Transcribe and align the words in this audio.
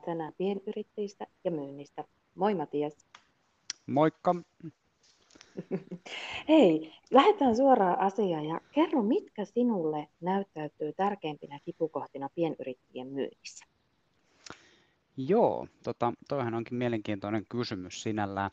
puhutaan 0.00 0.18
tänään 0.18 0.32
pienyrittäjistä 0.38 1.26
ja 1.44 1.50
myynnistä. 1.50 2.04
Moi 2.34 2.54
Matias. 2.54 3.06
Moikka. 3.86 4.34
Hei, 6.48 6.92
lähdetään 7.10 7.56
suoraan 7.56 7.98
asiaan 7.98 8.44
ja 8.44 8.60
kerro, 8.72 9.02
mitkä 9.02 9.44
sinulle 9.44 10.08
näyttäytyy 10.20 10.92
tärkeimpinä 10.92 11.60
kipukohtina 11.64 12.28
pienyrittäjien 12.34 13.06
myynnissä? 13.06 13.64
Joo, 15.16 15.66
tota, 15.84 16.12
toihan 16.28 16.54
onkin 16.54 16.78
mielenkiintoinen 16.78 17.46
kysymys 17.48 18.02
sinällään. 18.02 18.50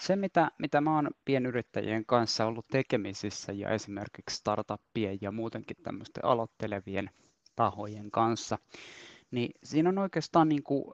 Se, 0.00 0.16
mitä, 0.16 0.50
mitä 0.58 0.80
mä 0.80 0.96
oon 0.96 1.10
pienyrittäjien 1.24 2.06
kanssa 2.06 2.46
ollut 2.46 2.66
tekemisissä 2.70 3.52
ja 3.52 3.70
esimerkiksi 3.70 4.36
startuppien 4.36 5.18
ja 5.20 5.32
muutenkin 5.32 5.76
tämmöisten 5.82 6.24
aloittelevien 6.24 7.10
tahojen 7.56 8.10
kanssa, 8.10 8.58
niin 9.34 9.50
siinä 9.64 9.88
on 9.88 9.98
oikeastaan 9.98 10.48
niin 10.48 10.62
kuin 10.62 10.84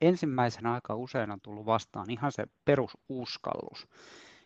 ensimmäisenä 0.00 0.72
aika 0.72 0.94
usein 0.94 1.30
on 1.30 1.40
tullut 1.40 1.66
vastaan 1.66 2.10
ihan 2.10 2.32
se 2.32 2.44
perususkallus. 2.64 3.88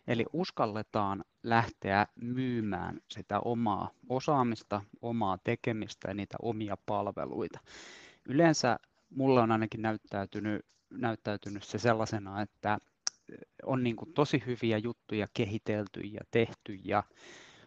Eli 0.07 0.25
uskalletaan 0.33 1.23
lähteä 1.43 2.07
myymään 2.15 2.99
sitä 3.09 3.39
omaa 3.39 3.89
osaamista, 4.09 4.81
omaa 5.01 5.37
tekemistä 5.43 6.07
ja 6.07 6.13
niitä 6.13 6.37
omia 6.41 6.77
palveluita. 6.85 7.59
Yleensä 8.25 8.79
mulle 9.09 9.41
on 9.41 9.51
ainakin 9.51 9.81
näyttäytynyt, 9.81 10.65
näyttäytynyt 10.89 11.63
se 11.63 11.77
sellaisena, 11.77 12.41
että 12.41 12.77
on 13.63 13.83
niin 13.83 13.95
kuin 13.95 14.13
tosi 14.13 14.43
hyviä 14.45 14.77
juttuja 14.77 15.27
kehitelty 15.33 15.99
ja 15.99 16.21
tehty 16.31 16.73
ja 16.85 17.03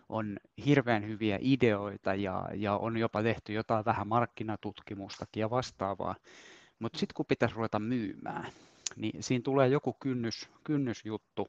on 0.09 0.37
hirveän 0.67 1.09
hyviä 1.09 1.39
ideoita 1.41 2.15
ja, 2.15 2.49
ja 2.55 2.77
on 2.77 2.97
jopa 2.97 3.23
tehty 3.23 3.53
jotain 3.53 3.85
vähän 3.85 4.09
markkinatutkimustakin 4.09 5.41
ja 5.41 5.51
vastaavaa. 5.51 6.15
Mutta 6.79 6.99
sitten 6.99 7.15
kun 7.15 7.27
pitäisi 7.27 7.55
ruveta 7.55 7.79
myymään, 7.79 8.53
niin 8.97 9.23
siinä 9.23 9.43
tulee 9.43 9.69
joku 9.69 9.97
kynnys, 10.01 10.49
kynnysjuttu, 10.65 11.49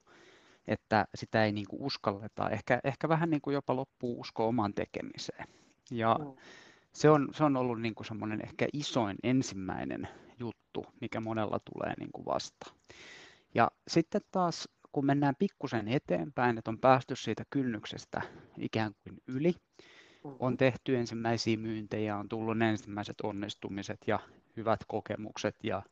että 0.67 1.07
sitä 1.15 1.45
ei 1.45 1.51
niinku 1.51 1.85
uskalleta. 1.85 2.49
Ehkä, 2.49 2.79
ehkä 2.83 3.09
vähän 3.09 3.29
niin 3.29 3.41
kuin 3.41 3.53
jopa 3.53 3.75
loppuu 3.75 4.19
usko 4.19 4.47
omaan 4.47 4.73
tekemiseen. 4.73 5.47
Ja 5.91 6.19
mm. 6.19 6.33
se, 6.93 7.09
on, 7.09 7.29
se 7.33 7.43
on 7.43 7.57
ollut 7.57 7.81
niinku 7.81 8.03
semmoinen 8.03 8.41
ehkä 8.43 8.67
isoin 8.73 9.17
ensimmäinen 9.23 10.07
juttu, 10.39 10.85
mikä 11.01 11.19
monella 11.19 11.59
tulee 11.73 11.93
niinku 11.99 12.25
vastaan. 12.25 12.75
Ja 13.55 13.71
sitten 13.87 14.21
taas 14.31 14.69
kun 14.95 15.05
mennään 15.05 15.35
pikkusen 15.39 15.87
eteenpäin, 15.87 16.57
että 16.57 16.71
on 16.71 16.79
päästy 16.79 17.15
siitä 17.15 17.43
kynnyksestä 17.49 18.21
ikään 18.57 18.91
kuin 19.03 19.17
yli, 19.27 19.53
on 20.23 20.31
mm-hmm. 20.31 20.57
tehty 20.57 20.95
ensimmäisiä 20.95 21.57
myyntejä, 21.57 22.17
on 22.17 22.29
tullut 22.29 22.61
ensimmäiset 22.61 23.21
onnistumiset 23.23 23.97
ja 24.07 24.19
hyvät 24.57 24.79
kokemukset 24.87 25.55
ja 25.63 25.83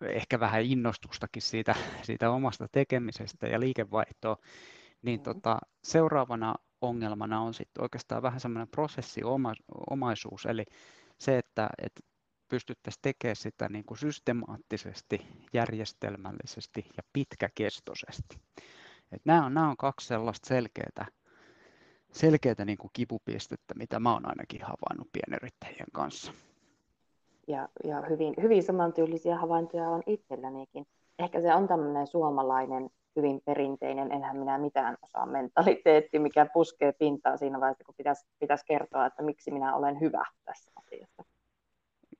ehkä 0.00 0.40
vähän 0.40 0.62
innostustakin 0.62 1.42
siitä, 1.42 1.74
siitä 2.02 2.30
omasta 2.30 2.66
tekemisestä 2.72 3.46
ja 3.46 3.60
liikevaihtoa, 3.60 4.36
niin 5.02 5.20
mm-hmm. 5.20 5.34
tota, 5.34 5.58
seuraavana 5.82 6.54
ongelmana 6.80 7.40
on 7.40 7.54
sitten 7.54 7.82
oikeastaan 7.82 8.22
vähän 8.22 8.40
semmoinen 8.40 8.68
prosessiomaisuus, 8.68 10.46
eli 10.46 10.64
se, 11.18 11.38
että, 11.38 11.68
että 11.78 12.00
pystyttäisiin 12.52 13.02
tekemään 13.02 13.36
sitä 13.36 13.68
niin 13.68 13.84
kuin 13.84 13.98
systemaattisesti, 13.98 15.26
järjestelmällisesti 15.52 16.84
ja 16.96 17.02
pitkäkestoisesti. 17.12 18.36
Et 19.12 19.22
nämä, 19.24 19.46
on, 19.46 19.54
nämä 19.54 19.70
on 19.70 19.76
kaksi 19.76 20.06
sellaista 20.06 20.48
selkeää, 20.48 21.06
selkeää 22.12 22.64
niin 22.64 22.78
kuin 22.78 22.90
kipupistettä, 22.92 23.74
mitä 23.74 24.00
mä 24.00 24.12
olen 24.12 24.28
ainakin 24.28 24.60
havainnut 24.60 25.08
pienyrittäjien 25.12 25.86
kanssa. 25.92 26.32
Ja, 27.48 27.68
ja 27.84 28.00
hyvin, 28.10 28.34
hyvin 28.42 28.62
samantyylisiä 28.62 29.36
havaintoja 29.38 29.88
on 29.88 30.02
itsellänikin. 30.06 30.86
Ehkä 31.18 31.40
se 31.40 31.54
on 31.54 31.68
tämmöinen 31.68 32.06
suomalainen, 32.06 32.90
hyvin 33.16 33.40
perinteinen, 33.44 34.12
enhän 34.12 34.36
minä 34.36 34.58
mitään 34.58 34.96
osaa 35.02 35.26
mentaliteetti, 35.26 36.18
mikä 36.18 36.46
puskee 36.54 36.92
pintaa 36.92 37.36
siinä 37.36 37.60
vaiheessa, 37.60 37.84
kun 37.84 37.94
pitäisi, 37.98 38.26
pitäisi 38.38 38.64
kertoa, 38.66 39.06
että 39.06 39.22
miksi 39.22 39.50
minä 39.50 39.76
olen 39.76 40.00
hyvä 40.00 40.24
tässä 40.44 40.72
asiassa. 40.76 41.31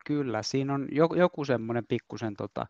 Kyllä, 0.07 0.43
siinä 0.43 0.75
on 0.75 0.89
joku 1.17 1.45
semmoinen 1.45 1.87
pikkusen, 1.87 2.37
tota, 2.37 2.67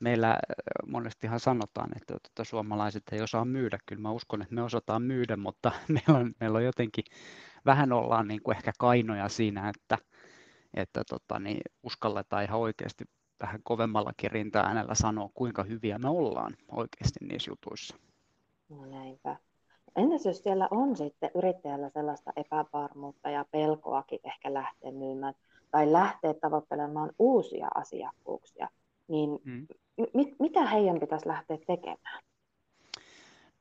meillä 0.00 0.30
äh, 0.30 0.38
monestihan 0.86 1.40
sanotaan, 1.40 1.90
että 1.96 2.14
tota, 2.22 2.44
suomalaiset 2.44 3.02
ei 3.12 3.22
osaa 3.22 3.44
myydä. 3.44 3.78
Kyllä 3.86 4.02
mä 4.02 4.10
uskon, 4.10 4.42
että 4.42 4.54
me 4.54 4.62
osataan 4.62 5.02
myydä, 5.02 5.36
mutta 5.36 5.72
meillä 5.88 6.20
on, 6.20 6.34
meillä 6.40 6.56
on 6.56 6.64
jotenkin, 6.64 7.04
vähän 7.66 7.92
ollaan 7.92 8.28
niin 8.28 8.42
kuin 8.42 8.56
ehkä 8.56 8.72
kainoja 8.78 9.28
siinä, 9.28 9.68
että, 9.68 9.98
että 10.74 11.02
tota, 11.10 11.38
niin 11.38 11.60
uskalletaan 11.82 12.44
ihan 12.44 12.60
oikeasti 12.60 13.04
vähän 13.40 13.60
kovemmalla 13.62 14.12
äänellä 14.54 14.94
sanoa, 14.94 15.30
kuinka 15.34 15.62
hyviä 15.62 15.98
me 15.98 16.08
ollaan 16.08 16.56
oikeasti 16.68 17.24
niissä 17.24 17.50
jutuissa. 17.50 17.96
No 18.68 18.86
näinpä. 18.86 19.36
Entäs 19.96 20.26
jos 20.26 20.42
siellä 20.42 20.68
on 20.70 20.96
sitten 20.96 21.30
yrittäjällä 21.34 21.90
sellaista 21.90 22.32
epävarmuutta 22.36 23.30
ja 23.30 23.44
pelkoakin 23.50 24.20
ehkä 24.24 24.54
lähteä 24.54 24.90
myymään, 24.90 25.34
tai 25.72 25.92
lähteä 25.92 26.34
tavoittelemaan 26.34 27.10
uusia 27.18 27.68
asiakkuuksia, 27.74 28.68
niin 29.08 29.30
hmm. 29.44 29.66
mit, 30.14 30.28
mitä 30.38 30.66
heidän 30.66 31.00
pitäisi 31.00 31.28
lähteä 31.28 31.58
tekemään? 31.66 32.22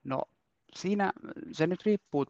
No 0.03 0.21
siinä 0.75 1.13
se 1.51 1.67
nyt 1.67 1.85
riippuu, 1.85 2.25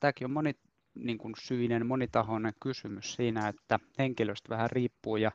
tämäkin 0.00 0.24
on 0.24 0.30
moni, 0.30 0.54
niin 0.94 1.18
kuin 1.18 1.34
syinen, 1.38 1.86
monitahoinen 1.86 2.52
kysymys 2.62 3.14
siinä, 3.14 3.48
että 3.48 3.78
henkilöstä 3.98 4.48
vähän 4.48 4.70
riippuu 4.70 5.16
ja 5.16 5.32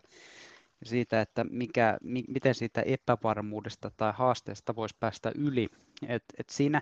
siitä, 0.83 1.21
että 1.21 1.43
mikä, 1.43 1.97
mi, 2.01 2.23
miten 2.27 2.55
siitä 2.55 2.81
epävarmuudesta 2.81 3.91
tai 3.97 4.13
haasteesta 4.15 4.75
voisi 4.75 4.95
päästä 4.99 5.31
yli. 5.35 5.67
Et, 6.07 6.23
et 6.37 6.49
siinä, 6.49 6.81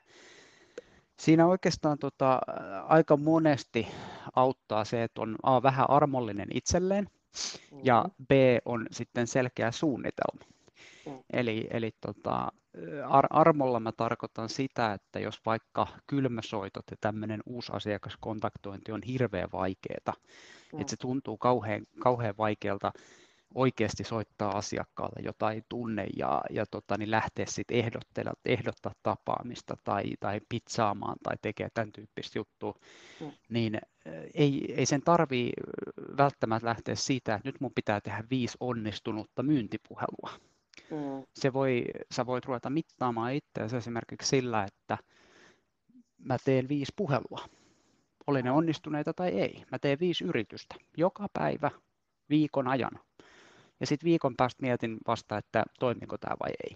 Siinä 1.19 1.47
oikeastaan 1.47 1.99
tota, 1.99 2.39
aika 2.87 3.17
monesti 3.17 3.87
auttaa 4.35 4.85
se, 4.85 5.03
että 5.03 5.21
on 5.21 5.35
A, 5.43 5.61
vähän 5.61 5.89
armollinen 5.89 6.47
itselleen 6.53 7.09
ja 7.83 8.01
mm-hmm. 8.03 8.25
B 8.25 8.31
on 8.65 8.87
sitten 8.91 9.27
selkeä 9.27 9.71
suunnitelma. 9.71 10.45
Mm. 11.05 11.19
Eli, 11.33 11.67
eli 11.71 11.91
tota, 12.01 12.51
ar- 13.07 13.27
armolla 13.29 13.79
mä 13.79 13.91
tarkoitan 13.91 14.49
sitä, 14.49 14.93
että 14.93 15.19
jos 15.19 15.41
vaikka 15.45 15.87
kylmäsoitot 16.07 16.85
ja 16.91 16.97
tämmöinen 17.01 17.41
uusi 17.45 17.71
asiakaskontaktointi 17.75 18.91
on 18.91 19.01
hirveän 19.03 19.49
vaikeaa, 19.53 20.13
mm. 20.73 20.81
että 20.81 20.91
se 20.91 20.97
tuntuu 20.97 21.37
kauhean, 21.37 21.81
kauhean 21.99 22.35
vaikealta 22.37 22.91
oikeasti 23.55 24.03
soittaa 24.03 24.57
asiakkaalle, 24.57 25.21
jota 25.23 25.51
ei 25.51 25.61
tunne 25.69 26.07
ja, 26.17 26.41
ja 26.49 26.65
tota, 26.71 26.97
niin 26.97 27.11
lähteä 27.11 27.45
sitten 27.45 27.77
ehdottaa, 27.77 28.33
ehdottaa 28.45 28.91
tapaamista 29.03 29.75
tai, 29.83 30.03
tai 30.19 30.41
pizzaamaan 30.49 31.17
tai 31.23 31.35
tekee 31.41 31.67
tämän 31.73 31.91
tyyppistä 31.91 32.39
juttua, 32.39 32.73
mm. 33.21 33.31
niin 33.49 33.79
ei, 34.33 34.73
ei 34.77 34.85
sen 34.85 35.01
tarvii 35.01 35.51
välttämättä 36.17 36.67
lähteä 36.67 36.95
siitä, 36.95 37.35
että 37.35 37.49
nyt 37.49 37.61
mun 37.61 37.71
pitää 37.75 38.01
tehdä 38.01 38.23
viisi 38.29 38.57
onnistunutta 38.59 39.43
myyntipuhelua. 39.43 40.29
Mm. 40.91 41.23
Se 41.33 41.53
voi, 41.53 41.85
sä 42.11 42.25
voit 42.25 42.45
ruveta 42.45 42.69
mittaamaan 42.69 43.33
itseäsi 43.33 43.77
esimerkiksi 43.77 44.29
sillä, 44.29 44.63
että 44.63 44.97
mä 46.17 46.37
teen 46.45 46.69
viisi 46.69 46.93
puhelua. 46.95 47.45
Oli 48.27 48.41
ne 48.41 48.51
onnistuneita 48.51 49.13
tai 49.13 49.29
ei. 49.29 49.63
Mä 49.71 49.79
teen 49.79 49.99
viisi 49.99 50.23
yritystä 50.23 50.75
joka 50.97 51.27
päivä 51.33 51.71
viikon 52.29 52.67
ajan 52.67 52.99
ja 53.79 53.87
sitten 53.87 54.07
viikon 54.07 54.35
päästä 54.35 54.61
mietin 54.61 54.97
vasta, 55.07 55.37
että 55.37 55.63
toimiko 55.79 56.17
tämä 56.17 56.35
vai 56.43 56.51
ei. 56.63 56.75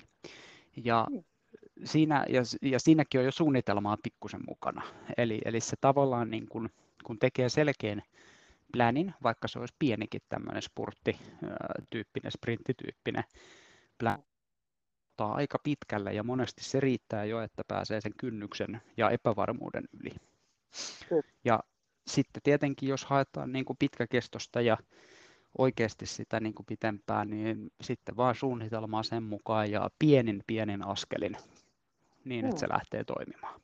Ja, 0.83 1.07
mm. 1.11 1.23
siinä, 1.83 2.25
ja, 2.29 2.41
ja 2.61 2.79
siinäkin 2.79 3.19
on 3.19 3.25
jo 3.25 3.31
suunnitelmaa 3.31 3.97
pikkusen 4.03 4.41
mukana. 4.47 4.81
Eli, 5.17 5.41
eli 5.45 5.59
se 5.59 5.75
tavallaan 5.81 6.29
niin 6.29 6.47
kun, 6.47 6.69
kun 7.03 7.19
tekee 7.19 7.49
selkeän 7.49 8.01
planin, 8.71 9.13
vaikka 9.23 9.47
se 9.47 9.59
olisi 9.59 9.75
pienikin 9.79 10.21
tämmöinen 10.29 10.61
spurtti-tyyppinen, 10.61 12.31
sprinttityyppinen 12.31 13.23
plan, 13.99 14.23
aika 15.17 15.57
pitkälle 15.63 16.13
ja 16.13 16.23
monesti 16.23 16.63
se 16.63 16.79
riittää 16.79 17.25
jo, 17.25 17.41
että 17.41 17.63
pääsee 17.67 18.01
sen 18.01 18.13
kynnyksen 18.17 18.81
ja 18.97 19.09
epävarmuuden 19.09 19.83
yli. 20.01 20.11
Ja 21.45 21.59
sitten 22.07 22.41
tietenkin, 22.43 22.89
jos 22.89 23.05
haetaan 23.05 23.51
niin 23.51 23.65
kuin 23.65 23.77
pitkäkestosta 23.77 24.61
ja 24.61 24.77
oikeasti 25.57 26.05
sitä 26.05 26.39
niin 26.39 26.53
kuin 26.53 26.65
pitempään, 26.65 27.29
niin 27.29 27.71
sitten 27.81 28.17
vaan 28.17 28.35
suunnitelmaa 28.35 29.03
sen 29.03 29.23
mukaan 29.23 29.71
ja 29.71 29.89
pienin 29.99 30.43
pienin 30.47 30.87
askelin 30.87 31.37
niin, 32.25 32.45
että 32.45 32.59
se 32.59 32.69
lähtee 32.69 33.03
toimimaan. 33.03 33.61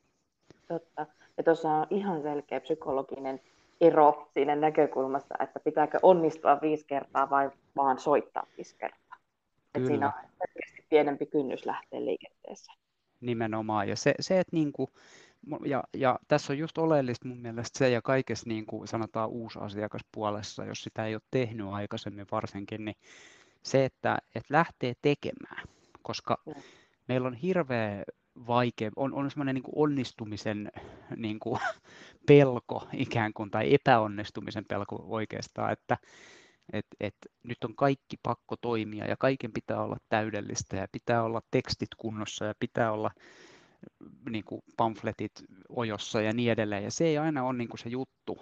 Totta. 0.67 1.05
Ja 1.37 1.43
tuossa 1.43 1.69
on 1.69 1.87
ihan 1.89 2.21
selkeä 2.21 2.59
psykologinen 2.59 3.41
ero 3.81 4.29
siinä 4.33 4.55
näkökulmassa, 4.55 5.35
että 5.39 5.59
pitääkö 5.59 5.99
onnistua 6.01 6.61
viisi 6.61 6.85
kertaa 6.87 7.29
vai 7.29 7.51
vaan 7.75 7.99
soittaa 7.99 8.45
viisi 8.57 8.75
kertaa. 8.77 9.17
Että 9.75 9.87
siinä 9.87 10.07
on 10.07 10.13
selkeästi 10.37 10.85
pienempi 10.89 11.25
kynnys 11.25 11.65
lähteä 11.65 12.05
liikenteeseen. 12.05 12.77
Nimenomaan. 13.21 13.89
Ja 13.89 13.95
se, 13.95 14.13
se 14.19 14.39
että 14.39 14.55
niin 14.55 14.71
kuin, 14.71 14.89
ja, 15.65 15.83
ja 15.93 16.19
tässä 16.27 16.53
on 16.53 16.59
just 16.59 16.77
oleellista 16.77 17.27
mun 17.27 17.39
mielestä 17.39 17.79
se, 17.79 17.89
ja 17.89 18.01
kaikessa 18.01 18.49
niin 18.49 18.65
kuin 18.65 18.87
sanotaan 18.87 19.29
asiakaspuolessa, 19.59 20.65
jos 20.65 20.83
sitä 20.83 21.05
ei 21.05 21.15
ole 21.15 21.21
tehnyt 21.31 21.67
aikaisemmin 21.67 22.27
varsinkin, 22.31 22.85
niin 22.85 22.95
se, 23.63 23.85
että, 23.85 24.17
että 24.35 24.53
lähtee 24.53 24.93
tekemään, 25.01 25.63
koska 26.01 26.37
meillä 27.07 27.27
on 27.27 27.33
hirveä 27.33 28.03
vaikea, 28.47 28.91
on, 28.95 29.13
on 29.13 29.31
semmoinen 29.31 29.55
niin 29.55 29.63
onnistumisen 29.75 30.71
niin 31.15 31.39
kuin, 31.39 31.59
pelko 32.27 32.87
ikään 32.93 33.33
kuin, 33.33 33.51
tai 33.51 33.73
epäonnistumisen 33.73 34.65
pelko 34.65 35.05
oikeastaan, 35.07 35.71
että 35.71 35.97
et, 36.73 36.85
et, 36.99 37.15
nyt 37.43 37.63
on 37.63 37.75
kaikki 37.75 38.17
pakko 38.23 38.55
toimia 38.61 39.05
ja 39.05 39.15
kaiken 39.17 39.51
pitää 39.51 39.81
olla 39.83 39.97
täydellistä 40.09 40.75
ja 40.75 40.87
pitää 40.91 41.23
olla 41.23 41.41
tekstit 41.51 41.89
kunnossa 41.97 42.45
ja 42.45 42.53
pitää 42.59 42.91
olla 42.91 43.11
niin 44.29 44.43
kuin 44.43 44.61
pamfletit 44.77 45.31
ojossa 45.69 46.21
ja 46.21 46.33
niin 46.33 46.51
edelleen. 46.51 46.83
Ja 46.83 46.91
se 46.91 47.05
ei 47.05 47.17
aina 47.17 47.43
ole 47.43 47.57
niin 47.57 47.69
kuin 47.69 47.79
se 47.79 47.89
juttu. 47.89 48.37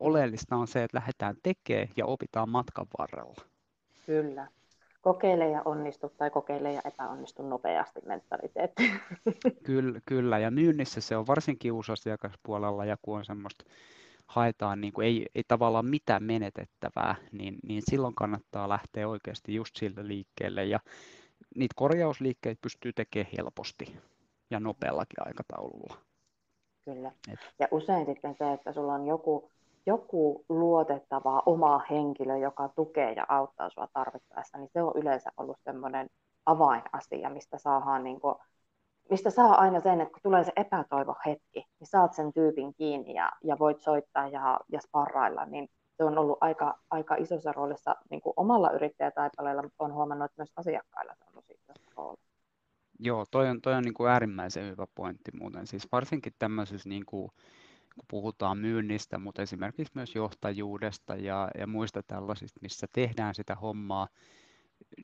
Oleellista 0.00 0.56
on 0.56 0.68
se, 0.68 0.84
että 0.84 0.96
lähdetään 0.96 1.36
tekemään 1.42 1.88
ja 1.96 2.06
opitaan 2.06 2.48
matkan 2.48 2.86
varrella. 2.98 3.44
Kyllä 4.06 4.48
kokeile 5.00 5.48
ja 5.48 5.62
onnistu 5.64 6.08
tai 6.08 6.30
kokeile 6.30 6.72
ja 6.72 6.80
epäonnistu 6.84 7.48
nopeasti 7.48 8.00
mentaliteetti. 8.06 8.92
Kyllä, 9.66 10.00
kyllä, 10.06 10.38
ja 10.38 10.50
myynnissä 10.50 11.00
se 11.00 11.16
on 11.16 11.26
varsinkin 11.26 11.72
uusasiakaspuolella 11.72 12.84
ja 12.84 12.96
kun 13.02 13.18
on 13.18 13.24
semmoista 13.24 13.64
haetaan 14.26 14.80
niin 14.80 14.92
kuin 14.92 15.06
ei, 15.06 15.26
ei 15.34 15.42
tavallaan 15.48 15.86
mitään 15.86 16.22
menetettävää, 16.22 17.14
niin, 17.32 17.58
niin 17.62 17.82
silloin 17.90 18.14
kannattaa 18.14 18.68
lähteä 18.68 19.08
oikeasti 19.08 19.54
just 19.54 19.76
sille 19.76 20.08
liikkeelle 20.08 20.64
ja 20.64 20.80
niitä 21.56 21.74
korjausliikkeitä 21.76 22.58
pystyy 22.62 22.92
tekemään 22.92 23.32
helposti 23.36 23.96
ja 24.50 24.60
nopeallakin 24.60 25.26
aikataululla. 25.26 25.96
Kyllä. 26.84 27.12
Et. 27.32 27.38
Ja 27.58 27.68
usein 27.70 28.06
sitten 28.06 28.34
se, 28.34 28.52
että 28.52 28.72
sulla 28.72 28.94
on 28.94 29.06
joku 29.06 29.50
joku 29.88 30.44
luotettava 30.48 31.42
oma 31.46 31.80
henkilö, 31.90 32.36
joka 32.36 32.68
tukee 32.68 33.12
ja 33.12 33.26
auttaa 33.28 33.70
sinua 33.70 33.88
tarvittaessa, 33.92 34.58
niin 34.58 34.70
se 34.72 34.82
on 34.82 34.92
yleensä 34.94 35.30
ollut 35.36 35.58
semmoinen 35.64 36.10
avainasia, 36.46 37.30
mistä 37.30 37.58
saadaan 37.58 38.04
niin 38.04 38.20
kuin, 38.20 38.34
mistä 39.10 39.30
saa 39.30 39.60
aina 39.60 39.80
sen, 39.80 40.00
että 40.00 40.12
kun 40.12 40.22
tulee 40.22 40.44
se 40.44 40.52
epätoivo 40.56 41.14
hetki, 41.26 41.64
niin 41.80 41.86
saat 41.86 42.14
sen 42.14 42.32
tyypin 42.32 42.74
kiinni 42.74 43.14
ja, 43.14 43.32
ja 43.44 43.58
voit 43.58 43.80
soittaa 43.80 44.28
ja, 44.28 44.60
ja 44.72 44.80
sparrailla, 44.80 45.44
niin 45.44 45.68
se 45.96 46.04
on 46.04 46.18
ollut 46.18 46.38
aika, 46.40 46.78
aika 46.90 47.14
isossa 47.14 47.52
roolissa 47.52 47.96
niin 48.10 48.20
kuin 48.20 48.34
omalla 48.36 48.70
yrittäjätaipaleella, 48.70 49.62
mutta 49.62 49.84
olen 49.84 49.94
huomannut, 49.94 50.24
että 50.24 50.42
myös 50.42 50.52
asiakkailla 50.56 51.14
se 51.14 51.24
on 51.24 51.30
ollut 51.32 51.50
isossa 51.50 51.92
roolissa. 51.96 52.27
Joo, 52.98 53.26
toi 53.30 53.48
on, 53.48 53.60
toi 53.60 53.74
on 53.74 53.84
niin 53.84 53.94
kuin 53.94 54.10
äärimmäisen 54.10 54.70
hyvä 54.70 54.86
pointti 54.94 55.30
muuten. 55.34 55.66
Siis 55.66 55.88
varsinkin 55.92 56.32
tämmöisessä 56.38 56.88
niin 56.88 57.06
kuin, 57.06 57.30
kun 57.94 58.04
puhutaan 58.10 58.58
myynnistä, 58.58 59.18
mutta 59.18 59.42
esimerkiksi 59.42 59.92
myös 59.94 60.14
johtajuudesta 60.14 61.16
ja, 61.16 61.48
ja 61.58 61.66
muista 61.66 62.02
tällaisista, 62.02 62.60
missä 62.62 62.86
tehdään 62.92 63.34
sitä 63.34 63.54
hommaa 63.54 64.08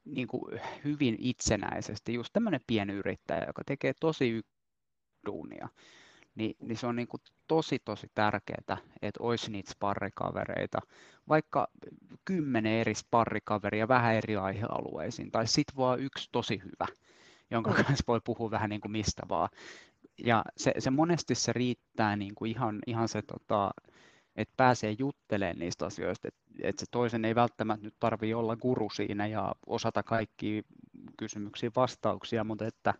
niin 0.05 0.29
kuin 0.29 0.61
hyvin 0.85 1.17
itsenäisesti. 1.19 2.14
Just 2.14 2.32
tämmöinen 2.32 2.61
pienyrittäjä, 2.67 3.44
joka 3.46 3.62
tekee 3.67 3.93
tosi 4.00 4.43
duunia, 5.26 5.69
niin, 6.35 6.56
niin 6.61 6.76
se 6.76 6.87
on 6.87 6.96
niin 6.96 7.08
kuin 7.08 7.20
tosi 7.49 7.79
tosi 7.85 8.06
tärkeää, 8.14 8.79
että 9.02 9.20
olisi 9.20 9.50
niitä 9.50 9.73
sparrikavereita, 9.73 10.79
vaikka 11.29 11.69
kymmenen 12.25 12.73
eri 12.73 12.94
sparrikaveria 12.94 13.88
vähän 13.88 14.14
eri 14.14 14.37
aihealueisiin, 14.37 15.31
tai 15.31 15.46
sitten 15.46 15.76
vaan 15.76 16.00
yksi 16.00 16.29
tosi 16.32 16.62
hyvä, 16.64 16.87
jonka 17.56 17.71
mm. 17.71 17.77
kanssa 17.85 18.05
voi 18.09 18.21
puhua 18.25 18.51
vähän 18.51 18.71
niin 18.71 18.81
kuin 18.81 18.93
mistä 18.93 19.23
vaan 19.29 19.49
ja 20.19 20.45
se, 20.56 20.73
se 20.79 20.91
monesti 20.91 21.35
se 21.35 21.53
riittää 21.53 22.17
niin 22.17 22.35
kuin 22.35 22.51
ihan, 22.51 22.79
ihan 22.87 23.09
se, 23.09 23.23
tota, 23.23 23.71
että 24.37 24.55
pääsee 24.56 24.97
juttelemaan 24.99 25.59
niistä 25.59 25.87
asioista, 25.87 26.29
että, 26.29 26.41
että 26.62 26.81
se 26.81 26.87
toisen 26.91 27.25
ei 27.25 27.35
välttämättä 27.35 27.85
nyt 27.85 27.95
tarvitse 28.01 28.35
olla 28.35 28.56
guru 28.56 28.91
siinä 28.91 29.27
ja 29.27 29.55
osata 29.67 30.03
kaikki 30.03 30.65
kysymyksiin 31.19 31.73
vastauksia, 31.77 32.45
mutta 32.45 32.67
että 32.67 32.95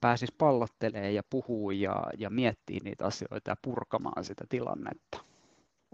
pääsisi 0.00 0.34
pallottelemaan 0.38 1.14
ja 1.14 1.22
puhuu 1.30 1.70
ja, 1.70 2.02
ja 2.18 2.30
miettii 2.30 2.80
niitä 2.84 3.06
asioita 3.06 3.50
ja 3.50 3.56
purkamaan 3.62 4.24
sitä 4.24 4.44
tilannetta. 4.48 5.27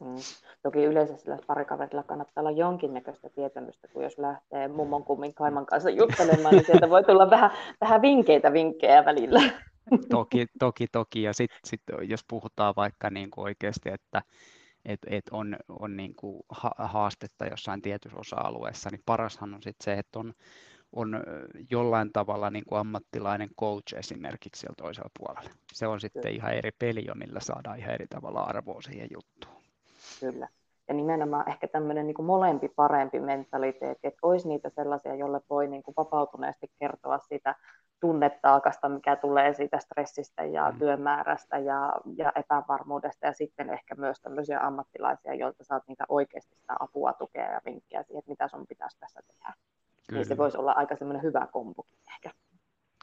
Mm. 0.00 0.16
Toki 0.62 0.84
yleensä 0.84 1.16
sillä 1.16 1.38
parikaverilla 1.46 2.02
kannattaa 2.02 2.42
olla 2.42 2.50
jonkinnäköistä 2.50 3.28
tietämystä, 3.28 3.88
kun 3.88 4.02
jos 4.02 4.18
lähtee 4.18 4.68
mummon 4.68 5.04
kummin 5.04 5.34
kaiman 5.34 5.66
kanssa 5.66 5.90
juttelemaan, 5.90 6.54
niin 6.54 6.66
sieltä 6.66 6.90
voi 6.90 7.04
tulla 7.04 7.30
vähän, 7.30 7.50
vähän 7.80 8.02
vinkkeitä 8.02 8.52
vinkkejä 8.52 9.04
välillä. 9.04 9.40
Toki, 10.10 10.46
toki, 10.58 10.86
toki. 10.92 11.22
Ja 11.22 11.32
sitten 11.32 11.58
sit, 11.64 11.82
jos 12.08 12.24
puhutaan 12.28 12.74
vaikka 12.76 13.10
niin 13.10 13.30
kuin 13.30 13.44
oikeasti, 13.44 13.90
että 13.90 14.22
et, 14.84 15.00
et 15.06 15.24
on, 15.30 15.56
on 15.68 15.96
niin 15.96 16.14
kuin 16.14 16.42
haastetta 16.78 17.46
jossain 17.46 17.82
tietyssä 17.82 18.18
osa-alueessa, 18.18 18.90
niin 18.92 19.02
parashan 19.06 19.54
on 19.54 19.62
sitten 19.62 19.84
se, 19.84 19.92
että 19.92 20.18
on, 20.18 20.32
on 20.92 21.22
jollain 21.70 22.12
tavalla 22.12 22.50
niin 22.50 22.64
kuin 22.68 22.78
ammattilainen 22.78 23.48
coach 23.60 23.94
esimerkiksi 23.94 24.60
siellä 24.60 24.74
toisella 24.76 25.10
puolella. 25.18 25.50
Se 25.72 25.86
on 25.86 26.00
sitten 26.00 26.32
ihan 26.32 26.54
eri 26.54 26.70
peli, 26.78 27.06
millä 27.14 27.40
saadaan 27.40 27.78
ihan 27.78 27.94
eri 27.94 28.06
tavalla 28.06 28.40
arvoa 28.40 28.82
siihen 28.82 29.08
juttuun. 29.12 29.53
Kyllä. 30.20 30.48
Ja 30.88 30.94
nimenomaan 30.94 31.48
ehkä 31.48 31.68
tämmöinen 31.68 32.06
niin 32.06 32.24
molempi 32.24 32.68
parempi 32.68 33.20
mentaliteetti, 33.20 34.06
että 34.06 34.18
olisi 34.22 34.48
niitä 34.48 34.70
sellaisia, 34.70 35.14
jolle 35.14 35.40
voi 35.50 35.66
niin 35.66 35.82
kuin 35.82 35.94
vapautuneesti 35.96 36.70
kertoa 36.78 37.18
sitä 37.18 37.54
tunnetaakasta, 38.00 38.88
mikä 38.88 39.16
tulee 39.16 39.54
siitä 39.54 39.78
stressistä 39.78 40.44
ja 40.44 40.70
mm. 40.70 40.78
työmäärästä 40.78 41.58
ja, 41.58 41.92
ja 42.16 42.32
epävarmuudesta 42.36 43.26
ja 43.26 43.32
sitten 43.32 43.70
ehkä 43.70 43.94
myös 43.94 44.20
tämmöisiä 44.20 44.60
ammattilaisia, 44.60 45.34
joilta 45.34 45.64
saat 45.64 45.82
niitä 45.88 46.04
oikeasti 46.08 46.54
sitä 46.54 46.76
apua, 46.80 47.12
tukea 47.12 47.52
ja 47.52 47.60
vinkkejä 47.66 48.02
siihen, 48.02 48.18
että 48.18 48.30
mitä 48.30 48.48
sun 48.48 48.66
pitäisi 48.66 48.98
tässä 48.98 49.20
tehdä. 49.26 49.54
Kyllä. 50.08 50.18
Niin 50.18 50.28
se 50.28 50.36
voisi 50.36 50.58
olla 50.58 50.72
aika 50.72 50.96
semmoinen 50.96 51.22
hyvä 51.22 51.46
kombo 51.52 51.86
ehkä. 52.14 52.30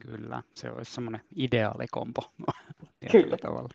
Kyllä, 0.06 0.44
se 0.56 0.72
olisi 0.72 0.94
semmoinen 0.94 1.22
ideaalikompo 1.36 2.22
Kyllä. 3.12 3.38
tavalla. 3.38 3.70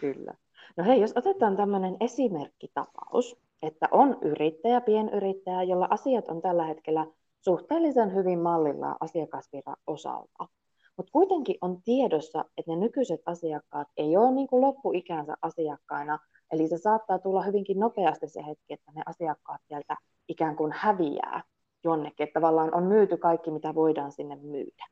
Kyllä. 0.00 0.34
No 0.76 0.84
hei, 0.84 1.00
jos 1.00 1.12
otetaan 1.16 1.56
tämmöinen 1.56 1.96
esimerkkitapaus, 2.00 3.36
että 3.62 3.88
on 3.90 4.18
yrittäjä, 4.22 4.80
pienyrittäjä, 4.80 5.62
jolla 5.62 5.88
asiat 5.90 6.28
on 6.28 6.42
tällä 6.42 6.64
hetkellä 6.64 7.06
suhteellisen 7.40 8.14
hyvin 8.14 8.38
mallillaan 8.38 8.96
asiakasvirran 9.00 9.76
osalta. 9.86 10.48
Mutta 10.96 11.12
kuitenkin 11.12 11.56
on 11.60 11.82
tiedossa, 11.82 12.44
että 12.58 12.70
ne 12.72 12.76
nykyiset 12.76 13.20
asiakkaat 13.26 13.88
ei 13.96 14.16
ole 14.16 14.30
niin 14.30 14.46
kuin 14.46 14.60
loppuikänsä 14.60 15.34
asiakkaina, 15.42 16.18
eli 16.52 16.68
se 16.68 16.78
saattaa 16.78 17.18
tulla 17.18 17.42
hyvinkin 17.42 17.80
nopeasti 17.80 18.28
se 18.28 18.46
hetki, 18.46 18.72
että 18.74 18.92
ne 18.94 19.02
asiakkaat 19.06 19.60
sieltä 19.68 19.96
ikään 20.28 20.56
kuin 20.56 20.72
häviää 20.72 21.42
jonnekin, 21.84 22.24
että 22.24 22.40
tavallaan 22.40 22.74
on 22.74 22.82
myyty 22.82 23.16
kaikki, 23.16 23.50
mitä 23.50 23.74
voidaan 23.74 24.12
sinne 24.12 24.36
myydä. 24.36 24.86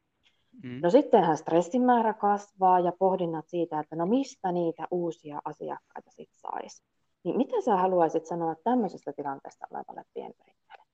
Mm. 0.63 0.81
No 0.83 0.91
sittenhän 0.91 1.37
stressin 1.37 1.83
määrä 1.83 2.15
kasvaa 2.15 2.81
ja 2.81 2.93
pohdinnat 2.99 3.49
siitä, 3.49 3.81
että 3.81 3.97
no 3.97 4.07
mistä 4.07 4.53
niitä 4.53 4.89
uusia 4.91 5.41
asiakkaita 5.45 6.11
sitten 6.11 6.39
saisi. 6.41 6.83
Niin 7.25 7.37
mitä 7.37 7.61
sä 7.61 7.77
haluaisit 7.77 8.27
sanoa 8.27 8.55
tämmöisestä 8.65 9.13
tilanteesta 9.13 9.67
olevalle 9.71 10.05
pienyrittäjälle? 10.15 10.85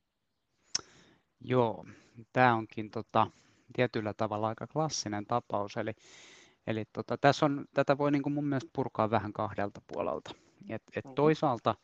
Joo, 1.41 1.85
tämä 2.33 2.55
onkin 2.55 2.91
tota, 2.91 3.27
tietyllä 3.73 4.15
tavalla 4.15 4.49
aika 4.49 4.67
klassinen 4.67 5.27
tapaus. 5.27 5.77
Eli, 5.77 5.93
eli 6.67 6.85
tota, 6.93 7.19
tässä 7.19 7.47
on, 7.47 7.65
tätä 7.75 7.99
voi 7.99 8.11
niin 8.11 8.23
kuin 8.23 8.33
mun 8.33 8.47
mielestä 8.47 8.71
purkaa 8.73 9.11
vähän 9.11 9.33
kahdelta 9.33 9.81
puolelta. 9.87 10.31
Et, 10.69 10.83
et 10.97 11.05
mm-hmm. 11.05 11.15
toisaalta, 11.15 11.75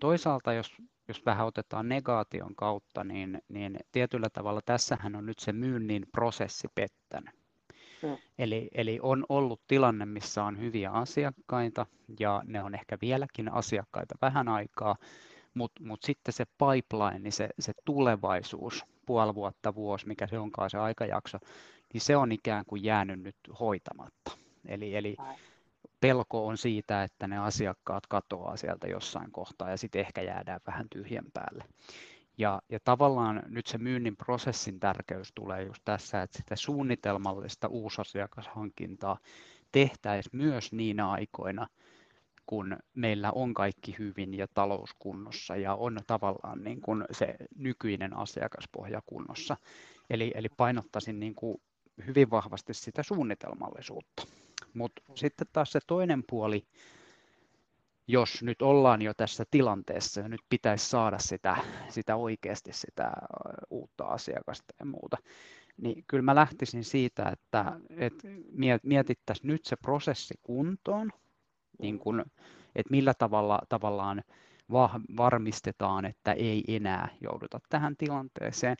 toisaalta 0.00 0.52
jos, 0.52 0.74
jos 1.08 1.26
vähän 1.26 1.46
otetaan 1.46 1.88
negaation 1.88 2.54
kautta, 2.56 3.04
niin, 3.04 3.42
niin 3.48 3.76
tietyllä 3.92 4.30
tavalla 4.30 4.60
tässähän 4.64 5.16
on 5.16 5.26
nyt 5.26 5.38
se 5.38 5.52
myynnin 5.52 6.06
prosessi 6.12 6.68
pettänyt. 6.74 7.34
Mm. 8.02 8.16
Eli, 8.38 8.68
eli 8.72 8.98
on 9.02 9.26
ollut 9.28 9.60
tilanne, 9.66 10.06
missä 10.06 10.44
on 10.44 10.60
hyviä 10.60 10.90
asiakkaita 10.90 11.86
ja 12.20 12.42
ne 12.46 12.62
on 12.62 12.74
ehkä 12.74 12.98
vieläkin 13.00 13.52
asiakkaita 13.52 14.14
vähän 14.22 14.48
aikaa, 14.48 14.96
mutta 15.54 15.84
mut 15.84 16.02
sitten 16.02 16.34
se 16.34 16.44
pipeline, 16.44 17.30
se, 17.30 17.48
se 17.58 17.72
tulevaisuus, 17.84 18.84
puoli 19.06 19.34
vuotta, 19.34 19.74
vuosi, 19.74 20.06
mikä 20.06 20.26
se 20.26 20.38
onkaan 20.38 20.70
se 20.70 20.78
aikajakso, 20.78 21.38
niin 21.92 22.00
se 22.00 22.16
on 22.16 22.32
ikään 22.32 22.64
kuin 22.66 22.84
jäänyt 22.84 23.20
nyt 23.20 23.36
hoitamatta. 23.60 24.30
Eli, 24.68 24.96
eli 24.96 25.16
pelko 26.06 26.46
on 26.46 26.58
siitä, 26.58 27.02
että 27.02 27.26
ne 27.26 27.38
asiakkaat 27.38 28.06
katoaa 28.06 28.56
sieltä 28.56 28.86
jossain 28.86 29.32
kohtaa 29.32 29.70
ja 29.70 29.76
sitten 29.76 30.00
ehkä 30.00 30.22
jäädään 30.22 30.60
vähän 30.66 30.86
tyhjän 30.90 31.24
päälle. 31.34 31.64
Ja, 32.38 32.62
ja 32.68 32.78
tavallaan 32.84 33.42
nyt 33.48 33.66
se 33.66 33.78
myynnin 33.78 34.16
prosessin 34.16 34.80
tärkeys 34.80 35.32
tulee 35.34 35.62
just 35.62 35.82
tässä, 35.84 36.22
että 36.22 36.38
sitä 36.38 36.56
suunnitelmallista 36.56 37.68
uusasiakashankintaa 37.68 39.18
tehtäisiin 39.72 40.36
myös 40.36 40.72
niinä 40.72 41.10
aikoina, 41.10 41.66
kun 42.46 42.76
meillä 42.94 43.32
on 43.32 43.54
kaikki 43.54 43.96
hyvin 43.98 44.34
ja 44.34 44.46
talouskunnossa 44.54 45.56
ja 45.56 45.74
on 45.74 45.98
tavallaan 46.06 46.64
niin 46.64 46.80
kuin 46.80 47.04
se 47.10 47.34
nykyinen 47.56 48.16
asiakaspohja 48.16 49.00
kunnossa. 49.06 49.56
Eli, 50.10 50.32
eli 50.34 50.48
painottaisin 50.56 51.20
niin 51.20 51.34
kuin 51.34 51.56
hyvin 52.06 52.30
vahvasti 52.30 52.74
sitä 52.74 53.02
suunnitelmallisuutta. 53.02 54.45
Mutta 54.76 55.02
sitten 55.14 55.46
taas 55.52 55.72
se 55.72 55.80
toinen 55.86 56.24
puoli, 56.30 56.66
jos 58.08 58.42
nyt 58.42 58.62
ollaan 58.62 59.02
jo 59.02 59.14
tässä 59.14 59.44
tilanteessa 59.50 60.20
ja 60.20 60.28
nyt 60.28 60.40
pitäisi 60.48 60.88
saada 60.88 61.18
sitä, 61.18 61.56
sitä 61.88 62.16
oikeasti 62.16 62.72
sitä 62.72 63.12
uutta 63.70 64.04
asiakasta 64.04 64.74
ja 64.80 64.86
muuta, 64.86 65.16
niin 65.76 66.04
kyllä 66.06 66.22
mä 66.22 66.34
lähtisin 66.34 66.84
siitä, 66.84 67.28
että, 67.28 67.80
että 67.96 68.28
mietittäisiin 68.82 69.46
nyt 69.48 69.64
se 69.64 69.76
prosessi 69.76 70.34
kuntoon, 70.42 71.12
niin 71.78 71.98
kun, 71.98 72.24
että 72.74 72.90
millä 72.90 73.14
tavalla 73.14 73.58
tavallaan 73.68 74.22
varmistetaan, 75.16 76.04
että 76.04 76.32
ei 76.32 76.64
enää 76.68 77.08
jouduta 77.20 77.60
tähän 77.68 77.96
tilanteeseen. 77.96 78.76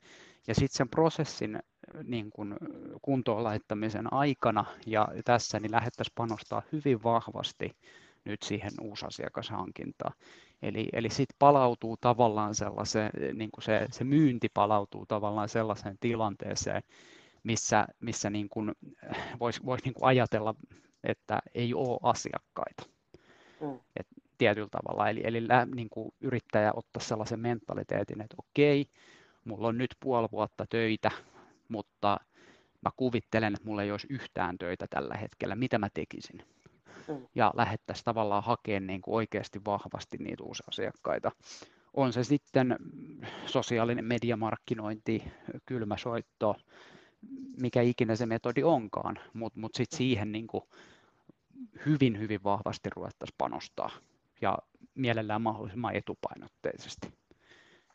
Ja 0.46 0.54
sitten 0.54 0.76
sen 0.76 0.88
prosessin 0.88 1.58
niin 2.04 2.30
kun, 2.30 2.56
kuntoon 3.02 3.44
laittamisen 3.44 4.12
aikana 4.12 4.64
ja 4.86 5.08
tässä 5.24 5.60
niin 5.60 5.72
lähdettäisiin 5.72 6.14
panostaa 6.14 6.62
hyvin 6.72 7.02
vahvasti 7.02 7.76
nyt 8.24 8.42
siihen 8.42 8.72
uusasiakashankintaan. 8.80 10.12
Eli, 10.62 10.88
eli 10.92 11.10
sitten 11.10 11.36
palautuu 11.38 11.96
tavallaan 12.00 12.54
sellaiseen, 12.54 13.10
niin 13.34 13.50
kuin 13.50 13.64
se, 13.64 13.86
se 13.90 14.04
myynti 14.04 14.48
palautuu 14.54 15.06
tavallaan 15.06 15.48
sellaiseen 15.48 15.96
tilanteeseen, 16.00 16.82
missä, 17.42 17.86
missä 18.00 18.30
niin 18.30 18.48
kuin 18.48 18.72
voisi 19.40 19.60
vois 19.64 19.84
niin 19.84 19.94
kuin 19.94 20.04
ajatella, 20.04 20.54
että 21.04 21.38
ei 21.54 21.74
ole 21.74 21.98
asiakkaita. 22.02 22.82
Mm. 23.60 23.80
Et 23.96 24.06
tietyllä 24.38 24.68
tavalla. 24.70 25.08
Eli, 25.08 25.20
eli 25.24 25.40
niin 25.74 25.88
kuin 25.90 26.12
yrittäjä 26.20 26.72
ottaa 26.74 27.02
sellaisen 27.02 27.40
mentaliteetin, 27.40 28.20
että 28.20 28.36
okei, 28.38 28.86
mulla 29.46 29.68
on 29.68 29.78
nyt 29.78 29.96
puoli 30.00 30.28
vuotta 30.32 30.66
töitä, 30.70 31.10
mutta 31.68 32.20
mä 32.80 32.90
kuvittelen, 32.96 33.54
että 33.54 33.66
mulla 33.66 33.82
ei 33.82 33.90
olisi 33.90 34.06
yhtään 34.10 34.58
töitä 34.58 34.86
tällä 34.90 35.14
hetkellä. 35.14 35.54
Mitä 35.54 35.78
mä 35.78 35.88
tekisin? 35.94 36.42
Mm. 37.08 37.26
Ja 37.34 37.52
lähettäisiin 37.56 38.04
tavallaan 38.04 38.44
hakemaan 38.44 38.86
niin 38.86 39.02
kuin 39.02 39.14
oikeasti 39.14 39.60
vahvasti 39.64 40.16
niitä 40.16 40.44
uusia 40.44 40.66
asiakkaita. 40.68 41.32
On 41.94 42.12
se 42.12 42.24
sitten 42.24 42.76
sosiaalinen 43.46 44.04
mediamarkkinointi, 44.04 45.24
kylmäsoitto, 45.66 46.56
mikä 47.60 47.82
ikinä 47.82 48.16
se 48.16 48.26
metodi 48.26 48.62
onkaan, 48.62 49.18
mutta 49.32 49.60
mut 49.60 49.74
sitten 49.74 49.96
siihen 49.96 50.32
niin 50.32 50.46
kuin 50.46 50.64
hyvin, 51.86 52.18
hyvin 52.18 52.44
vahvasti 52.44 52.90
ruvettaisiin 52.96 53.34
panostaa 53.38 53.90
ja 54.40 54.58
mielellään 54.94 55.42
mahdollisimman 55.42 55.96
etupainotteisesti. 55.96 57.12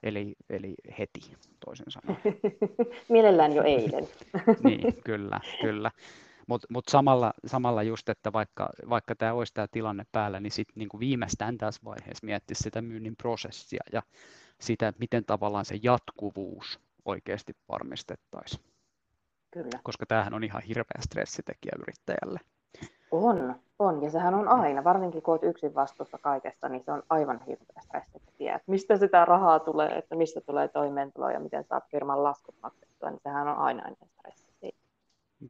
Eli, 0.03 0.36
eli 0.50 0.74
heti, 1.00 1.20
toisin 1.65 1.86
sanoen. 1.89 2.22
mielellään 3.10 3.55
jo 3.55 3.63
eilen. 3.63 4.08
niin, 4.63 5.03
kyllä, 5.03 5.39
kyllä. 5.62 5.91
Mutta 6.48 6.67
mut 6.70 6.88
samalla, 6.89 7.34
samalla 7.46 7.84
just, 7.84 8.10
että 8.10 8.34
vaikka, 8.34 8.70
vaikka 8.89 9.15
tämä 9.15 9.34
olisi 9.34 9.53
tämä 9.53 9.67
tilanne 9.72 10.03
päällä, 10.12 10.39
niin 10.39 10.51
sitten 10.51 10.74
niinku 10.77 11.00
viimeistään 11.00 11.58
tässä 11.58 11.81
vaiheessa 11.86 12.25
miettisi 12.25 12.63
sitä 12.63 12.81
myynnin 12.81 13.15
prosessia 13.15 13.84
ja 13.93 14.01
sitä, 14.60 14.93
miten 15.00 15.25
tavallaan 15.25 15.65
se 15.65 15.79
jatkuvuus 15.84 16.79
oikeasti 17.05 17.53
varmistettaisiin. 17.70 18.63
Kyllä. 19.51 19.79
Koska 19.84 20.05
tämähän 20.05 20.34
on 20.34 20.43
ihan 20.43 20.62
hirveä 20.62 21.01
stressitekijä 21.01 21.72
yrittäjälle. 21.79 22.39
On, 23.12 23.56
on. 23.80 24.03
Ja 24.03 24.12
sehän 24.12 24.34
on 24.34 24.48
aina, 24.48 24.84
varsinkin 24.84 25.22
kun 25.22 25.32
olet 25.32 25.44
yksin 25.44 25.75
vastuussa 25.75 26.18
kaikesta, 26.18 26.70
niin 26.70 26.84
se 26.84 26.91
on 26.91 27.03
aivan 27.10 27.39
hirveä 27.48 27.82
stressitekijä. 27.82 28.56
Että 28.56 28.72
mistä 28.72 28.98
sitä 28.98 29.25
rahaa 29.25 29.60
tulee, 29.60 29.98
että 29.98 30.15
mistä 30.15 30.41
tulee 30.41 30.68
toimeentulo 30.68 31.30
ja 31.30 31.39
miten 31.39 31.63
saat 31.63 31.84
firman 31.91 32.24
laskut 32.24 32.56
maksettua, 32.63 33.10
niin 33.10 33.22
sehän 33.24 33.48
on 33.48 33.58
aina 33.58 33.88
ennen 33.88 34.10
stressi. 34.10 34.51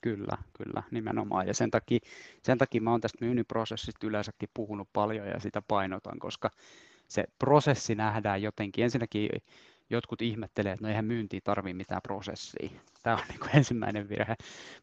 Kyllä, 0.01 0.37
kyllä, 0.57 0.83
nimenomaan. 0.91 1.47
Ja 1.47 1.53
sen 1.53 1.71
takia, 1.71 1.99
sen 2.43 2.57
takia 2.57 2.81
mä 2.81 2.91
oon 2.91 3.01
tästä 3.01 3.25
myynnin 3.25 3.45
prosessista 3.45 4.07
yleensäkin 4.07 4.49
puhunut 4.53 4.87
paljon 4.93 5.27
ja 5.27 5.39
sitä 5.39 5.61
painotan, 5.67 6.19
koska 6.19 6.49
se 7.07 7.23
prosessi 7.39 7.95
nähdään 7.95 8.41
jotenkin. 8.41 8.83
Ensinnäkin 8.83 9.29
jotkut 9.91 10.21
ihmettelee, 10.21 10.71
että 10.71 10.85
no 10.85 10.89
eihän 10.89 11.05
myyntiin 11.05 11.41
tarvitse 11.43 11.73
mitään 11.73 12.01
prosessia. 12.01 12.69
Tämä 13.03 13.15
on 13.15 13.23
niin 13.29 13.39
kuin 13.39 13.55
ensimmäinen 13.55 14.09
virhe, 14.09 14.35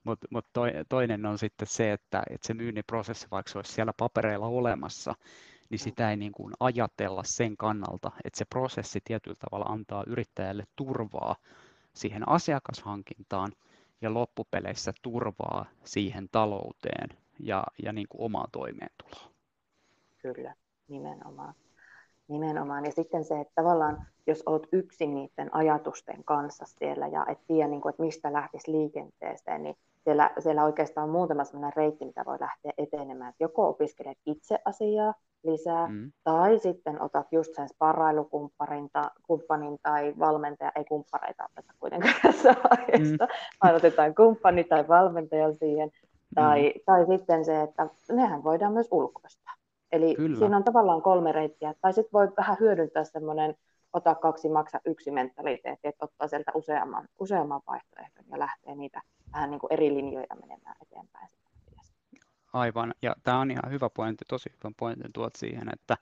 mutta 0.05 0.27
mut 0.31 0.47
toinen 0.89 1.27
on 1.27 1.39
sitten 1.39 1.69
se, 1.69 1.93
että, 1.93 2.23
että 2.31 2.47
se 2.47 2.55
myynnin 2.55 2.85
prosessi, 2.87 3.27
vaikka 3.31 3.53
se 3.53 3.59
olisi 3.59 3.73
siellä 3.73 3.93
papereilla 3.99 4.47
olemassa, 4.47 5.15
niin 5.71 5.79
sitä 5.79 6.11
ei 6.11 6.17
niin 6.17 6.33
kuin 6.33 6.55
ajatella 6.61 7.23
sen 7.25 7.57
kannalta, 7.57 8.11
että 8.25 8.39
se 8.39 8.45
prosessi 8.45 9.01
tietyllä 9.05 9.37
tavalla 9.41 9.73
antaa 9.73 10.05
yrittäjälle 10.07 10.65
turvaa 10.77 11.37
siihen 11.95 12.29
asiakashankintaan 12.29 13.53
ja 14.01 14.15
loppupeleissä 14.15 14.93
turvaa 15.03 15.67
siihen 15.85 16.29
talouteen 16.33 17.09
ja, 17.41 17.65
ja 17.83 17.93
niin 17.93 18.07
kuin 18.09 18.23
omaan 18.23 18.51
toimeentuloon. 18.53 19.33
Kyllä, 20.19 20.55
nimenomaan. 20.89 21.55
Nimenomaan. 22.29 22.85
Ja 22.85 22.93
sitten 22.93 23.25
se, 23.25 23.41
että 23.41 23.53
tavallaan 23.55 24.07
jos 24.27 24.43
olet 24.47 24.69
yksin 24.73 25.15
niiden 25.15 25.55
ajatusten 25.55 26.25
kanssa 26.25 26.65
siellä 26.67 27.07
ja 27.07 27.27
et 27.29 27.39
tiedä, 27.47 27.69
niin 27.69 27.81
kuin, 27.81 27.91
että 27.91 28.03
mistä 28.03 28.33
lähtisi 28.33 28.73
liikenteeseen, 28.73 29.63
niin 29.63 29.77
siellä, 30.05 30.31
siellä 30.39 30.65
oikeastaan 30.65 31.05
on 31.05 31.11
muutama 31.11 31.45
sellainen 31.45 31.77
reitti, 31.77 32.05
mitä 32.05 32.25
voi 32.27 32.37
lähteä 32.41 32.73
etenemään. 32.79 33.31
Että 33.31 33.45
joko 33.45 33.69
opiskelet 33.69 34.19
itse 34.27 34.59
asiaa 34.65 35.15
lisää, 35.45 35.89
mm. 35.89 36.13
tai 36.25 36.59
sitten 36.59 37.03
otat 37.03 37.27
just 37.33 37.55
sen 37.55 37.69
sparrailukumppanin 37.69 38.91
kumppanin 39.23 39.79
tai 39.83 40.15
valmentaja, 40.19 40.73
ei 40.77 40.85
kumppareita 40.85 41.49
oteta 41.53 41.73
kuitenkaan 41.81 42.15
tässä 42.23 42.55
vaiheessa, 42.71 43.25
mm. 43.25 43.59
vaan 43.63 43.75
otetaan 43.75 44.15
kumppani 44.15 44.65
tai 44.65 44.89
valmentaja 44.89 45.53
siihen. 45.53 45.91
Tai, 46.35 46.73
mm. 46.77 46.81
tai 46.87 47.07
sitten 47.07 47.45
se, 47.45 47.63
että 47.63 47.89
nehän 48.13 48.45
voidaan 48.45 48.73
myös 48.73 48.89
ulkoistaa. 48.91 49.55
Eli 49.93 50.15
Kyllä. 50.15 50.39
siinä 50.39 50.57
on 50.57 50.65
tavallaan 50.65 51.03
kolme 51.03 51.33
reittiä. 51.33 51.75
Tai 51.81 51.93
sitten 51.93 52.13
voi 52.13 52.29
vähän 52.37 52.57
hyödyntää 52.61 53.05
semmoinen 53.05 53.55
ota 53.93 54.15
kaksi, 54.15 54.49
maksa 54.49 54.81
yksi 54.85 55.11
mentaliteetti, 55.11 55.89
että 55.89 56.05
ottaa 56.05 56.29
sieltä 56.29 56.53
useamman, 56.55 57.09
useamman 57.19 57.61
vaihtoehdon 57.67 58.25
ja 58.31 58.39
lähtee 58.39 58.75
niitä 58.75 59.03
vähän 59.33 59.51
niin 59.51 59.61
kuin 59.61 59.73
eri 59.73 59.95
linjoja 59.95 60.37
menemään 60.41 60.77
eteenpäin. 60.83 61.29
Aivan, 62.53 62.95
ja 63.03 63.15
tämä 63.23 63.41
on 63.41 63.51
ihan 63.51 63.71
hyvä 63.71 63.91
pointti, 63.91 64.25
tosi 64.29 64.51
hyvä 64.51 64.73
pointti 64.77 65.09
tuot 65.15 65.37
siihen, 65.37 65.69
että, 65.73 65.97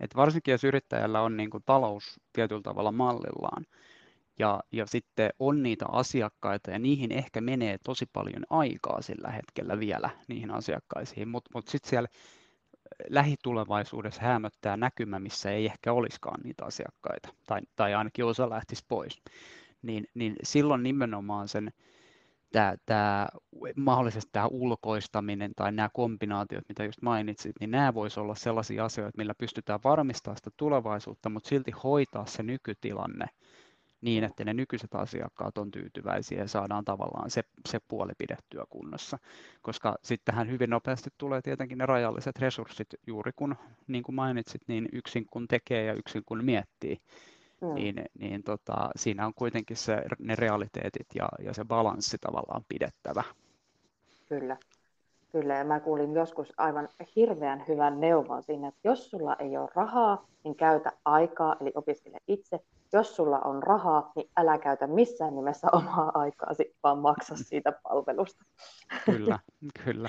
että 0.00 0.16
varsinkin 0.16 0.52
jos 0.52 0.64
yrittäjällä 0.64 1.22
on 1.22 1.36
niin 1.36 1.50
kuin 1.50 1.62
talous 1.66 2.20
tietyllä 2.32 2.62
tavalla 2.62 2.92
mallillaan, 2.92 3.66
ja, 4.38 4.60
ja 4.72 4.86
sitten 4.86 5.30
on 5.38 5.62
niitä 5.62 5.86
asiakkaita 5.88 6.70
ja 6.70 6.78
niihin 6.78 7.12
ehkä 7.12 7.40
menee 7.40 7.78
tosi 7.84 8.06
paljon 8.12 8.44
aikaa 8.50 9.02
sillä 9.02 9.30
hetkellä 9.30 9.78
vielä 9.78 10.10
niihin 10.28 10.50
asiakkaisiin, 10.50 11.28
mutta 11.28 11.50
mut 11.54 11.68
sitten 11.68 11.90
siellä 11.90 12.08
lähitulevaisuudessa 13.08 14.22
hämöttää 14.22 14.76
näkymä, 14.76 15.18
missä 15.18 15.50
ei 15.50 15.66
ehkä 15.66 15.92
olisikaan 15.92 16.40
niitä 16.44 16.64
asiakkaita, 16.64 17.28
tai, 17.46 17.60
tai 17.76 17.94
ainakin 17.94 18.24
osa 18.24 18.50
lähtisi 18.50 18.84
pois, 18.88 19.22
niin, 19.82 20.04
niin 20.14 20.36
silloin 20.42 20.82
nimenomaan 20.82 21.48
sen 21.48 21.72
tämä, 22.52 22.74
tämä, 22.86 23.28
mahdollisesti 23.76 24.30
tämä 24.32 24.46
ulkoistaminen 24.46 25.52
tai 25.56 25.72
nämä 25.72 25.88
kombinaatiot, 25.92 26.64
mitä 26.68 26.84
just 26.84 27.02
mainitsit, 27.02 27.56
niin 27.60 27.70
nämä 27.70 27.94
voisi 27.94 28.20
olla 28.20 28.34
sellaisia 28.34 28.84
asioita, 28.84 29.16
millä 29.16 29.34
pystytään 29.34 29.80
varmistamaan 29.84 30.36
sitä 30.36 30.50
tulevaisuutta, 30.56 31.28
mutta 31.28 31.48
silti 31.48 31.70
hoitaa 31.70 32.26
se 32.26 32.42
nykytilanne 32.42 33.26
niin, 34.00 34.24
että 34.24 34.44
ne 34.44 34.54
nykyiset 34.54 34.94
asiakkaat 34.94 35.58
on 35.58 35.70
tyytyväisiä 35.70 36.38
ja 36.38 36.48
saadaan 36.48 36.84
tavallaan 36.84 37.30
se, 37.30 37.42
se 37.68 37.78
puoli 37.88 38.12
pidettyä 38.18 38.64
kunnossa. 38.70 39.18
Koska 39.62 39.96
sittenhän 40.02 40.50
hyvin 40.50 40.70
nopeasti 40.70 41.10
tulee 41.18 41.42
tietenkin 41.42 41.78
ne 41.78 41.86
rajalliset 41.86 42.38
resurssit, 42.38 42.88
juuri 43.06 43.32
kun, 43.36 43.56
niin 43.86 44.02
kuin 44.02 44.16
mainitsit, 44.16 44.62
niin 44.66 44.88
yksin 44.92 45.26
kun 45.30 45.48
tekee 45.48 45.84
ja 45.84 45.94
yksin 45.94 46.22
kun 46.26 46.44
miettii, 46.44 47.00
mm. 47.60 47.74
niin, 47.74 48.04
niin 48.18 48.42
tota, 48.42 48.90
siinä 48.96 49.26
on 49.26 49.34
kuitenkin 49.34 49.76
se, 49.76 50.02
ne 50.18 50.36
realiteetit 50.36 51.06
ja, 51.14 51.28
ja 51.44 51.54
se 51.54 51.64
balanssi 51.64 52.16
tavallaan 52.20 52.64
pidettävä. 52.68 53.22
Kyllä. 54.28 54.56
Kyllä, 55.32 55.54
ja 55.54 55.64
mä 55.64 55.80
kuulin 55.80 56.14
joskus 56.14 56.52
aivan 56.56 56.88
hirveän 57.16 57.64
hyvän 57.68 58.00
neuvon 58.00 58.42
siinä, 58.42 58.68
että 58.68 58.80
jos 58.84 59.10
sulla 59.10 59.36
ei 59.38 59.56
ole 59.56 59.68
rahaa, 59.74 60.26
niin 60.44 60.54
käytä 60.54 60.92
aikaa, 61.04 61.56
eli 61.60 61.72
opiskele 61.74 62.18
itse. 62.28 62.60
Jos 62.92 63.16
sulla 63.16 63.38
on 63.38 63.62
rahaa, 63.62 64.12
niin 64.16 64.30
älä 64.36 64.58
käytä 64.58 64.86
missään 64.86 65.36
nimessä 65.36 65.68
omaa 65.72 66.10
aikaasi, 66.14 66.76
vaan 66.82 66.98
maksa 66.98 67.36
siitä 67.36 67.72
palvelusta. 67.72 68.44
Kyllä, 69.04 69.38
kyllä. 69.84 70.08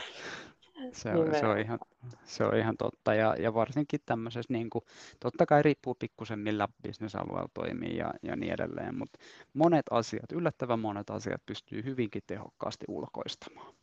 Se 0.92 1.10
on, 1.10 1.36
se 1.36 1.46
on, 1.46 1.60
ihan, 1.60 1.80
se 2.24 2.44
on 2.44 2.58
ihan 2.58 2.78
totta. 2.78 3.14
Ja, 3.14 3.36
ja 3.40 3.54
varsinkin 3.54 4.00
tämmöisessä, 4.06 4.54
niin 4.54 4.70
kuin, 4.70 4.86
totta 5.20 5.46
kai 5.46 5.64
riippuu 5.64 5.96
pikkusen 6.00 6.40
millä 6.40 6.68
bisnesalueella 6.84 7.50
toimii 7.54 7.98
ja, 7.98 8.14
ja 8.24 8.36
niin 8.36 8.54
edelleen, 8.54 8.98
mutta 8.98 9.20
monet 9.54 9.86
asiat, 9.92 10.32
yllättävän 10.32 10.80
monet 10.80 11.10
asiat 11.10 11.42
pystyy 11.46 11.84
hyvinkin 11.84 12.22
tehokkaasti 12.28 12.86
ulkoistamaan. 12.88 13.74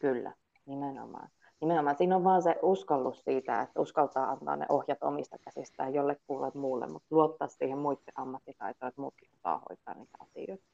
Kyllä, 0.00 0.32
nimenomaan. 0.66 1.28
Nimenomaan 1.60 1.96
siinä 1.96 2.16
on 2.16 2.24
vaan 2.24 2.42
se 2.42 2.56
uskallus 2.62 3.24
siitä, 3.24 3.60
että 3.60 3.80
uskaltaa 3.80 4.30
antaa 4.30 4.56
ne 4.56 4.66
ohjat 4.68 5.02
omista 5.02 5.38
käsistään 5.38 5.94
jollekulle 5.94 6.50
muulle, 6.54 6.86
mutta 6.86 7.06
luottaa 7.10 7.48
siihen 7.48 7.78
muiden 7.78 8.14
ammattitaitoon, 8.14 8.88
että 8.88 9.00
muutkin 9.00 9.28
osaa 9.34 9.62
hoitaa 9.68 9.94
niitä 9.94 10.18
asioita. 10.20 10.64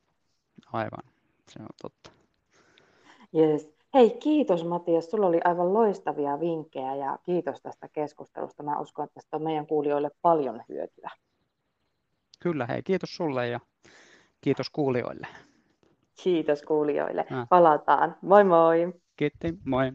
Aivan, 0.73 1.05
se 1.49 1.59
on 1.61 1.67
totta. 1.83 2.11
Yes. 3.37 3.73
Hei, 3.95 4.11
kiitos 4.11 4.65
Matias. 4.65 5.11
Sulla 5.11 5.27
oli 5.27 5.41
aivan 5.45 5.75
loistavia 5.75 6.41
vinkkejä 6.41 6.95
ja 6.95 7.19
kiitos 7.23 7.61
tästä 7.63 7.89
keskustelusta. 7.89 8.63
Mä 8.63 8.81
uskon, 8.81 9.05
että 9.05 9.15
tästä 9.15 9.37
on 9.37 9.43
meidän 9.43 9.67
kuulijoille 9.67 10.11
paljon 10.23 10.63
hyötyä. 10.69 11.11
Kyllä, 12.43 12.67
hei, 12.67 12.83
kiitos 12.83 13.17
sulle 13.17 13.49
ja 13.49 13.61
kiitos 14.41 14.71
kuulijoille. 14.71 15.27
Kiitos 16.23 16.63
kuulijoille. 16.63 17.27
Palataan. 17.49 18.17
Moi 18.23 18.45
moi. 18.45 19.02
Kiitti, 19.23 19.53
moi. 19.65 19.91